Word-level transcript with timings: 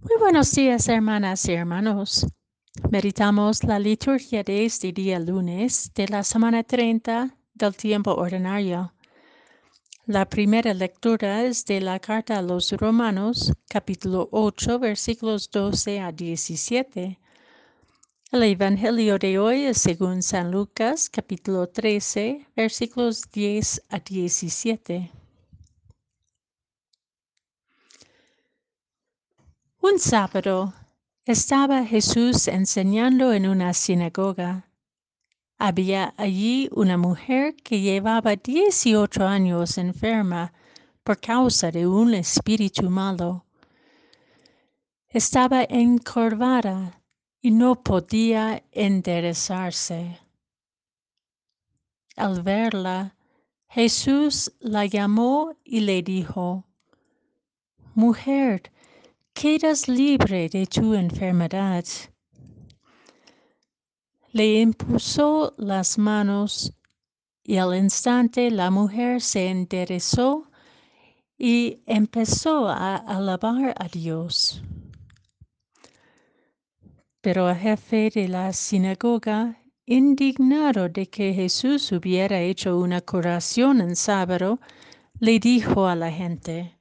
Muy 0.00 0.16
buenos 0.20 0.52
días, 0.52 0.86
hermanas 0.86 1.48
y 1.48 1.54
hermanos. 1.54 2.24
Meditamos 2.88 3.64
la 3.64 3.80
liturgia 3.80 4.44
de 4.44 4.64
este 4.64 4.92
día 4.92 5.18
lunes 5.18 5.90
de 5.92 6.06
la 6.06 6.22
semana 6.22 6.62
30 6.62 7.36
del 7.52 7.74
tiempo 7.74 8.14
ordinario. 8.14 8.94
La 10.06 10.28
primera 10.28 10.72
lectura 10.72 11.42
es 11.42 11.64
de 11.64 11.80
la 11.80 11.98
carta 11.98 12.38
a 12.38 12.42
los 12.42 12.70
Romanos, 12.70 13.52
capítulo 13.68 14.28
8, 14.30 14.78
versículos 14.78 15.50
12 15.50 15.98
a 15.98 16.12
17. 16.12 17.18
El 18.30 18.42
Evangelio 18.44 19.18
de 19.18 19.36
hoy 19.40 19.64
es 19.64 19.78
según 19.78 20.22
San 20.22 20.52
Lucas, 20.52 21.10
capítulo 21.10 21.68
13, 21.68 22.46
versículos 22.54 23.22
10 23.32 23.82
a 23.88 23.98
17. 23.98 25.17
Un 29.90 29.98
sábado 29.98 30.74
estaba 31.24 31.82
Jesús 31.84 32.46
enseñando 32.48 33.32
en 33.32 33.48
una 33.48 33.72
sinagoga. 33.72 34.68
Había 35.56 36.12
allí 36.18 36.68
una 36.72 36.98
mujer 36.98 37.56
que 37.56 37.80
llevaba 37.80 38.36
dieciocho 38.36 39.26
años 39.26 39.78
enferma 39.78 40.52
por 41.04 41.18
causa 41.18 41.70
de 41.70 41.86
un 41.86 42.12
espíritu 42.12 42.90
malo. 42.90 43.46
Estaba 45.08 45.64
encorvada 45.64 47.00
y 47.40 47.50
no 47.50 47.82
podía 47.82 48.62
enderezarse. 48.72 50.18
Al 52.16 52.42
verla, 52.42 53.16
Jesús 53.68 54.52
la 54.60 54.84
llamó 54.84 55.56
y 55.64 55.80
le 55.80 56.02
dijo, 56.02 56.64
Mujer, 57.94 58.70
quedas 59.40 59.86
libre 59.86 60.48
de 60.48 60.66
tu 60.66 60.94
enfermedad. 60.94 61.84
Le 64.32 64.60
impuso 64.60 65.54
las 65.56 65.96
manos 65.96 66.72
y 67.44 67.56
al 67.58 67.76
instante 67.76 68.50
la 68.50 68.72
mujer 68.72 69.20
se 69.20 69.46
enderezó 69.48 70.50
y 71.38 71.84
empezó 71.86 72.68
a 72.68 72.96
alabar 72.96 73.76
a 73.78 73.86
Dios. 73.86 74.60
Pero 77.20 77.48
el 77.48 77.56
jefe 77.56 78.10
de 78.12 78.26
la 78.26 78.52
sinagoga, 78.52 79.62
indignado 79.86 80.88
de 80.88 81.08
que 81.08 81.32
Jesús 81.32 81.92
hubiera 81.92 82.40
hecho 82.40 82.76
una 82.76 83.00
curación 83.02 83.82
en 83.82 83.94
sábado, 83.94 84.58
le 85.20 85.38
dijo 85.38 85.86
a 85.86 85.94
la 85.94 86.10
gente, 86.10 86.77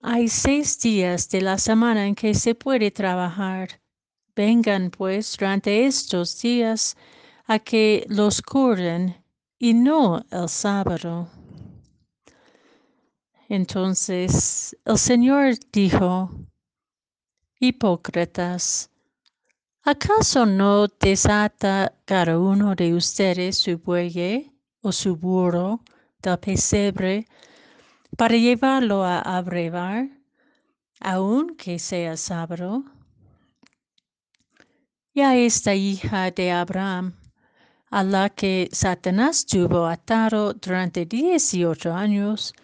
hay 0.00 0.28
seis 0.28 0.78
días 0.78 1.28
de 1.28 1.40
la 1.40 1.58
semana 1.58 2.06
en 2.06 2.14
que 2.14 2.34
se 2.34 2.54
puede 2.54 2.90
trabajar. 2.90 3.80
Vengan 4.34 4.90
pues 4.90 5.36
durante 5.36 5.86
estos 5.86 6.40
días 6.40 6.96
a 7.46 7.58
que 7.58 8.06
los 8.08 8.40
curen 8.40 9.16
y 9.58 9.74
no 9.74 10.24
el 10.30 10.48
sábado. 10.48 11.28
Entonces 13.48 14.76
el 14.84 14.98
Señor 14.98 15.54
dijo, 15.72 16.30
Hipócritas, 17.58 18.90
¿acaso 19.82 20.46
no 20.46 20.86
desata 20.86 21.92
cada 22.04 22.38
uno 22.38 22.74
de 22.76 22.94
ustedes 22.94 23.56
su 23.56 23.78
buey 23.78 24.52
o 24.80 24.92
su 24.92 25.16
burro 25.16 25.80
del 26.22 26.38
pesebre 26.38 27.26
para 28.18 28.36
llevarlo 28.36 29.04
a 29.04 29.20
abrevar, 29.20 30.08
aunque 30.98 31.78
sea 31.78 32.16
sábado. 32.16 32.82
Ya 35.14 35.36
esta 35.36 35.72
hija 35.76 36.32
de 36.32 36.50
Abraham, 36.50 37.14
a 37.90 38.02
la 38.02 38.28
que 38.28 38.68
Satanás 38.72 39.46
tuvo 39.46 39.86
atado 39.86 40.52
durante 40.52 41.06
dieciocho 41.06 41.94
años, 41.94 42.54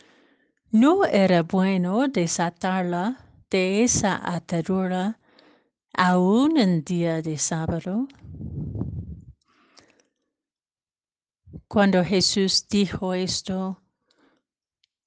no 0.73 1.05
era 1.05 1.45
bueno 1.45 2.09
desatarla 2.09 3.25
de 3.49 3.85
esa 3.85 4.21
atadura 4.25 5.21
aún 5.93 6.59
en 6.59 6.83
día 6.83 7.23
de 7.23 7.39
sábado. 7.39 8.09
Cuando 11.69 12.03
Jesús 12.05 12.67
dijo 12.69 13.15
esto, 13.15 13.84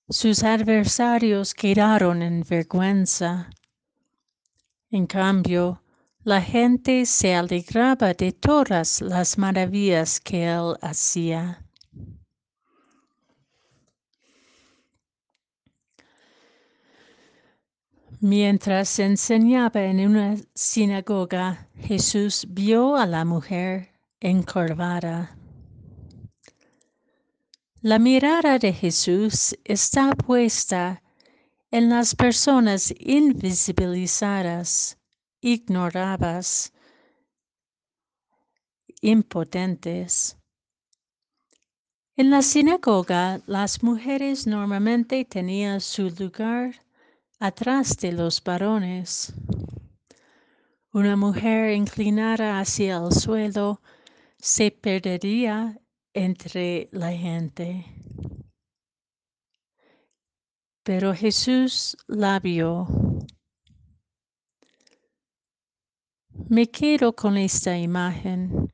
sus 0.10 0.44
adversarios 0.44 1.54
quedaron 1.54 2.22
en 2.22 2.44
vergüenza. 2.48 3.50
En 4.90 5.06
cambio, 5.06 5.82
la 6.24 6.42
gente 6.42 7.06
se 7.06 7.36
alegraba 7.36 8.14
de 8.14 8.32
todas 8.32 9.02
las 9.02 9.38
maravillas 9.38 10.20
que 10.20 10.46
él 10.46 10.76
hacía. 10.82 11.64
Mientras 18.20 18.98
enseñaba 19.00 19.84
en 19.84 20.08
una 20.08 20.38
sinagoga, 20.56 21.70
Jesús 21.76 22.48
vio 22.50 22.96
a 22.96 23.06
la 23.06 23.26
mujer 23.26 23.90
encorvada. 24.20 25.37
La 27.82 28.00
mirada 28.00 28.58
de 28.58 28.74
Jesús 28.74 29.56
está 29.64 30.16
puesta 30.16 31.04
en 31.70 31.90
las 31.90 32.16
personas 32.16 32.92
invisibilizadas, 32.98 34.98
ignoradas, 35.42 36.74
impotentes. 39.02 40.38
En 42.16 42.32
la 42.32 42.42
sinagoga, 42.42 43.42
las 43.46 43.84
mujeres 43.84 44.48
normalmente 44.48 45.24
tenían 45.24 45.80
su 45.80 46.10
lugar 46.10 46.84
atrás 47.38 47.96
de 47.98 48.12
los 48.12 48.44
varones. 48.44 49.34
Una 50.92 51.16
mujer 51.16 51.76
inclinada 51.76 52.60
hacia 52.60 52.98
el 52.98 53.12
suelo 53.12 53.84
se 54.40 54.72
perdería 54.72 55.80
entre 56.18 56.90
la 56.92 57.12
gente. 57.12 57.86
Pero 60.84 61.14
Jesús 61.14 61.96
la 62.08 62.40
vio. 62.40 62.88
Me 66.50 66.66
quedo 66.72 67.14
con 67.14 67.38
esta 67.38 67.78
imagen, 67.78 68.74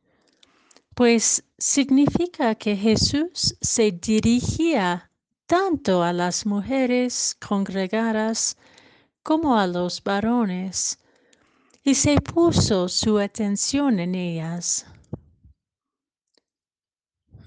pues 0.95 1.43
significa 1.57 2.55
que 2.55 2.75
Jesús 2.77 3.57
se 3.59 3.91
dirigía 3.91 5.09
tanto 5.45 6.03
a 6.03 6.13
las 6.13 6.45
mujeres 6.45 7.35
congregadas 7.45 8.55
como 9.21 9.57
a 9.57 9.67
los 9.67 10.01
varones 10.01 10.99
y 11.83 11.95
se 11.95 12.15
puso 12.21 12.87
su 12.87 13.19
atención 13.19 13.99
en 13.99 14.15
ellas 14.15 14.85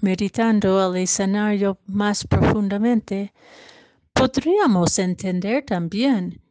meditando 0.01 0.85
el 0.85 1.01
escenario 1.01 1.79
más 1.85 2.25
profundamente, 2.25 3.33
podríamos 4.13 4.97
entender 4.99 5.63
también 5.65 6.41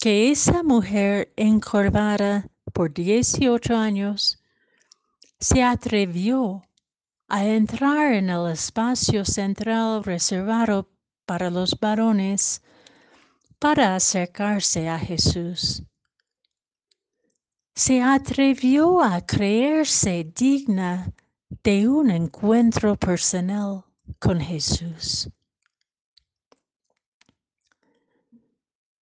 que 0.00 0.30
esa 0.30 0.62
mujer 0.62 1.32
encorvada 1.36 2.48
por 2.72 2.92
18 2.92 3.76
años 3.76 4.42
se 5.40 5.62
atrevió 5.62 6.62
a 7.28 7.44
entrar 7.44 8.14
en 8.14 8.30
el 8.30 8.50
espacio 8.50 9.24
central 9.24 10.02
reservado 10.02 10.88
para 11.26 11.50
los 11.50 11.78
varones 11.78 12.62
para 13.58 13.96
acercarse 13.96 14.88
a 14.88 14.98
Jesús. 14.98 15.82
Se 17.74 18.00
atrevió 18.02 19.02
a 19.02 19.20
creerse 19.20 20.24
digna 20.34 21.12
de 21.48 21.88
un 21.88 22.10
encuentro 22.10 22.96
personal 22.96 23.84
con 24.18 24.40
Jesús. 24.40 25.30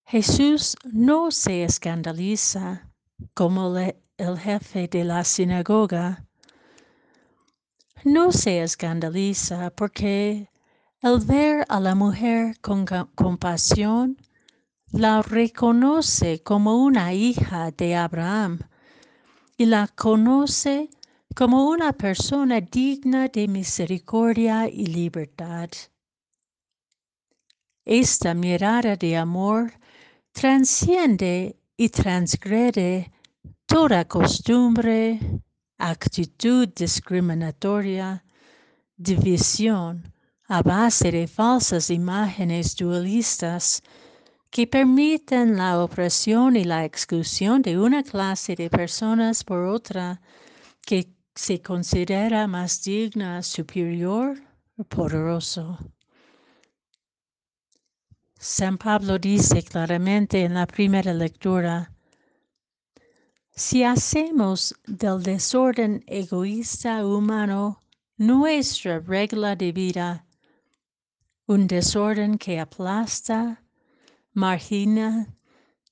Jesús 0.05 0.77
no 0.85 1.33
se 1.33 1.65
escandaliza 1.65 2.93
como 3.35 3.77
el 3.77 4.39
jefe 4.39 4.87
de 4.87 5.05
la 5.05 5.25
sinagoga. 5.25 6.25
No 8.05 8.31
se 8.31 8.63
escandaliza 8.63 9.71
porque 9.71 10.49
el 11.03 11.19
ver 11.21 11.65
a 11.69 11.81
la 11.81 11.97
mujer 11.97 12.61
con 12.61 12.87
compasión 13.17 14.17
la 14.93 15.23
reconoce 15.23 16.41
como 16.43 16.77
una 16.85 17.13
hija 17.13 17.73
de 17.73 17.97
Abraham 17.97 18.61
y 19.57 19.67
la 19.67 19.89
conoce 19.89 20.89
como 21.37 21.69
una 21.69 21.93
persona 21.93 22.63
digna 22.63 23.29
de 23.29 23.47
misericordia 23.47 24.69
y 24.69 24.87
libertad. 24.87 25.69
Esta 27.85 28.33
mirada 28.33 28.97
de 28.97 29.19
amor 29.19 29.71
transciende 30.33 31.61
y 31.77 31.91
transgrede 31.91 33.13
toda 33.67 34.07
costumbre, 34.07 35.21
actitud 35.77 36.69
discriminatoria, 36.75 38.25
división 38.97 40.11
a 40.49 40.63
base 40.63 41.13
de 41.13 41.27
falsas 41.27 41.91
imágenes 41.91 42.75
dualistas 42.75 43.83
que 44.49 44.67
permiten 44.67 45.59
la 45.59 45.85
opresión 45.85 46.57
y 46.57 46.65
la 46.65 46.87
exclusión 46.87 47.61
de 47.61 47.79
una 47.79 48.03
clase 48.03 48.57
de 48.57 48.71
personas 48.71 49.45
por 49.45 49.65
otra 49.65 50.23
que 50.81 51.16
se 51.37 51.61
considera 51.61 52.47
más 52.47 52.83
digna, 52.83 53.43
superior 53.43 54.43
poderoso. 54.89 55.79
San 58.39 58.79
Pablo 58.79 59.19
dice 59.19 59.63
claramente 59.63 60.45
en 60.45 60.55
la 60.55 60.67
primera 60.67 61.13
lectura, 61.13 61.93
si 63.55 63.85
hacemos 63.85 64.75
del 64.87 65.23
desorden 65.23 66.03
egoísta 66.07 67.07
humano 67.07 67.83
nuestra 68.17 69.01
regla 69.01 69.57
de 69.57 69.73
vida, 69.73 70.27
un 71.47 71.67
desorden 71.67 72.39
que 72.39 72.61
aplasta, 72.61 73.63
margina, 74.33 75.35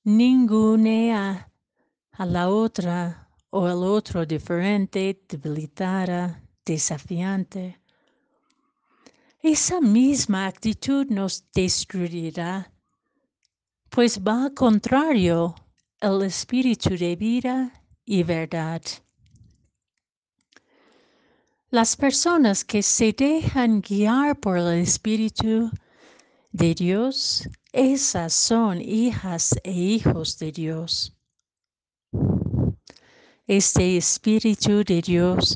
ningunea 0.03 1.51
a 2.11 2.25
la 2.25 2.49
otra 2.49 3.24
o 3.57 3.65
al 3.67 3.83
otro 3.83 4.25
diferente, 4.25 5.17
debilitada, 5.29 6.41
desafiante. 6.65 7.79
Esa 9.41 9.79
misma 9.79 10.47
actitud 10.47 11.05
nos 11.09 11.41
destruirá, 11.53 12.69
pues 13.89 14.19
va 14.19 14.49
contrario 14.53 15.55
el 16.01 16.23
espíritu 16.23 16.97
de 16.97 17.15
vida 17.15 17.71
y 18.03 18.23
verdad. 18.23 18.81
Las 21.69 21.95
personas 21.95 22.65
que 22.65 22.83
se 22.83 23.13
dejan 23.13 23.79
guiar 23.79 24.37
por 24.37 24.57
el 24.57 24.81
espíritu 24.81 25.71
de 26.51 26.75
Dios, 26.75 27.47
esas 27.71 28.33
son 28.33 28.81
hijas 28.81 29.55
e 29.63 29.71
hijos 29.71 30.37
de 30.39 30.51
Dios. 30.51 31.15
Este 33.47 33.95
espíritu 33.95 34.83
de 34.83 35.03
Dios, 35.03 35.55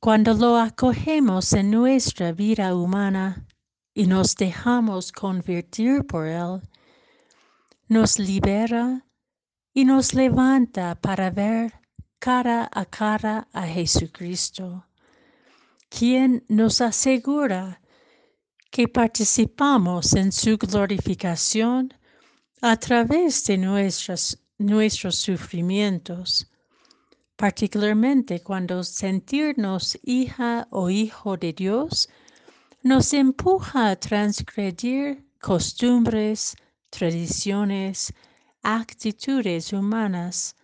cuando 0.00 0.34
lo 0.34 0.56
acogemos 0.56 1.52
en 1.52 1.70
nuestra 1.70 2.32
vida 2.32 2.74
humana 2.74 3.46
y 3.94 4.08
nos 4.08 4.34
dejamos 4.34 5.12
convertir 5.12 6.04
por 6.08 6.26
él, 6.26 6.60
nos 7.86 8.18
libera 8.18 9.06
y 9.72 9.84
nos 9.84 10.12
levanta 10.12 10.96
para 10.96 11.30
ver 11.30 11.72
cara 12.18 12.68
a 12.72 12.84
cara 12.84 13.46
a 13.52 13.64
Jesucristo, 13.64 14.84
quien 15.88 16.44
nos 16.48 16.80
asegura 16.80 17.80
que 18.72 18.88
participamos 18.88 20.14
en 20.14 20.32
su 20.32 20.58
glorificación 20.58 21.94
a 22.60 22.76
través 22.76 23.44
de 23.44 23.56
nuestros 23.56 25.14
sufrimientos, 25.14 26.49
particularmente 27.40 28.42
cuando 28.42 28.84
sentirnos 28.84 29.98
hija 30.02 30.68
o 30.70 30.90
hijo 30.90 31.38
de 31.38 31.54
Dios 31.54 32.06
nos 32.82 33.14
empuja 33.14 33.88
a 33.88 33.96
transgredir 33.96 35.24
costumbres, 35.40 36.54
tradiciones, 36.90 38.12
actitudes 38.62 39.72
humanas, 39.72 40.54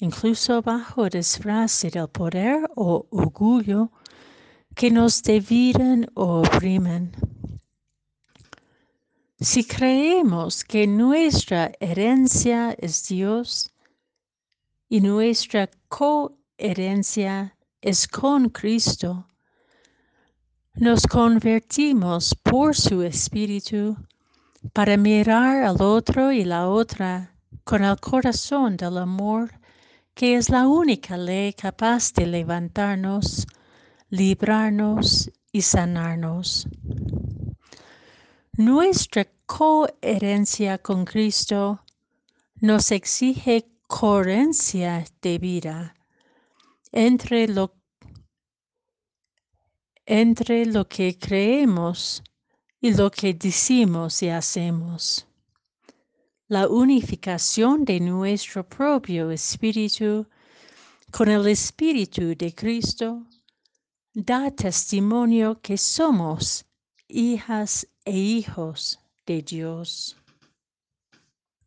incluso 0.00 0.60
bajo 0.60 1.08
disfraz 1.08 1.80
del 1.80 2.06
poder 2.08 2.60
o 2.76 3.06
orgullo 3.10 3.90
que 4.74 4.90
nos 4.90 5.22
dividen 5.22 6.10
o 6.12 6.42
oprimen. 6.42 7.10
Si 9.40 9.64
creemos 9.64 10.62
que 10.62 10.86
nuestra 10.86 11.72
herencia 11.80 12.76
es 12.78 13.08
Dios 13.08 13.72
y 14.92 15.00
nuestra 15.00 15.70
coherencia 15.88 17.56
es 17.80 18.06
con 18.06 18.50
Cristo, 18.50 19.26
nos 20.74 21.06
convertimos 21.06 22.34
por 22.42 22.76
su 22.76 23.00
Espíritu 23.00 23.96
para 24.74 24.98
mirar 24.98 25.64
al 25.64 25.80
otro 25.80 26.30
y 26.30 26.44
la 26.44 26.68
otra 26.68 27.34
con 27.64 27.82
el 27.82 27.98
corazón 28.00 28.76
del 28.76 28.98
amor, 28.98 29.50
que 30.12 30.36
es 30.36 30.50
la 30.50 30.68
única 30.68 31.16
ley 31.16 31.54
capaz 31.54 32.12
de 32.12 32.26
levantarnos, 32.26 33.46
librarnos 34.10 35.30
y 35.52 35.62
sanarnos. 35.62 36.68
Nuestra 38.58 39.26
coherencia 39.46 40.76
con 40.76 41.06
Cristo 41.06 41.80
nos 42.60 42.90
exige 42.90 43.71
coherencia 43.92 45.04
de 45.20 45.38
vida 45.38 45.94
entre 46.92 47.46
lo, 47.46 47.74
entre 50.06 50.64
lo 50.64 50.88
que 50.88 51.18
creemos 51.18 52.22
y 52.80 52.94
lo 52.94 53.10
que 53.10 53.34
decimos 53.34 54.22
y 54.22 54.30
hacemos. 54.30 55.26
La 56.48 56.68
unificación 56.68 57.84
de 57.84 58.00
nuestro 58.00 58.66
propio 58.66 59.30
espíritu 59.30 60.26
con 61.10 61.28
el 61.28 61.46
espíritu 61.46 62.34
de 62.34 62.54
Cristo 62.54 63.26
da 64.14 64.50
testimonio 64.50 65.60
que 65.60 65.76
somos 65.76 66.64
hijas 67.08 67.86
e 68.06 68.16
hijos 68.16 68.98
de 69.26 69.42
Dios. 69.42 70.21